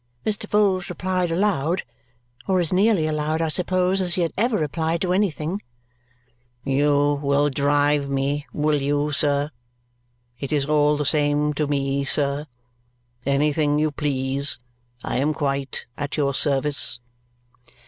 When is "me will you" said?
8.09-9.11